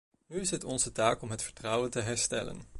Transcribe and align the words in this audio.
Nu 0.27 0.39
is 0.39 0.49
het 0.51 0.63
onze 0.63 0.91
taak 0.91 1.21
om 1.21 1.29
het 1.31 1.43
vertrouwen 1.43 1.89
te 1.91 1.99
herstellen. 2.01 2.61